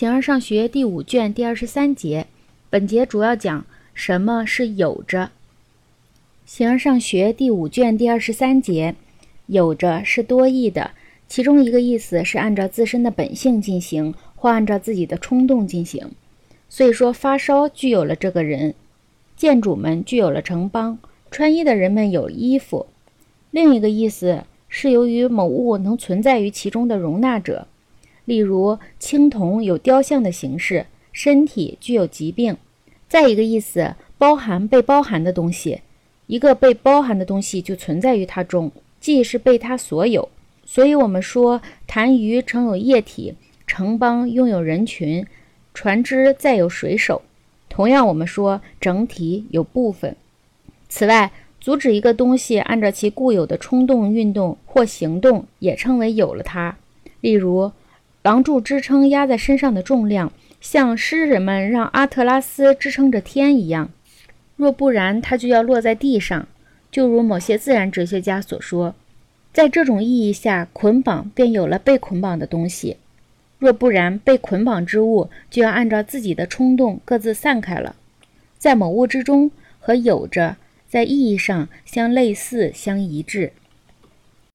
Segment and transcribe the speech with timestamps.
[0.00, 2.26] 形而上学第五卷第二十三节，
[2.70, 5.30] 本节主要讲什么是有着。
[6.46, 8.94] 形而上学第五卷第二十三节，
[9.44, 10.92] 有着是多义的，
[11.28, 16.12] 其中一个意思是按照自身的本性进行，或按照自己的冲动进行。
[16.70, 18.74] 所以说，发烧具有了这个人，
[19.36, 20.98] 建主们具有了城邦，
[21.30, 22.86] 穿衣的人们有衣服。
[23.50, 27.66] 另一个意思是由于某物能存在于其中的容纳者。
[28.30, 32.56] 例如，青铜有雕像的形式，身体具有疾病。
[33.08, 35.80] 再一个意思，包含被包含的东西，
[36.28, 40.28] 一个被包含的东西就存在于它中，既是被它所有。
[40.64, 43.34] 所以，我们说痰盂成有液体，
[43.66, 45.26] 城邦拥有人群，
[45.74, 47.22] 船只载有水手。
[47.68, 50.14] 同样，我们说整体有部分。
[50.88, 56.76] 此外，阻止一个东西按照其固有的冲动运动或行动，也称为有了它。
[57.20, 57.72] 例如。
[58.22, 60.30] 廊柱支撑压在身上的重量，
[60.60, 63.90] 像诗人们让阿特拉斯支撑着天一样。
[64.56, 66.46] 若不然，它就要落在地上。
[66.90, 68.94] 就如某些自然哲学家所说，
[69.52, 72.98] 在这种意义下，捆绑便有了被捆绑的东西。
[73.58, 77.96] 若不然，被捆绑之物就要按照自己的冲动各自散开了。
[78.58, 80.56] 在某物之中和有着
[80.88, 83.52] 在意义上相类似、相一致。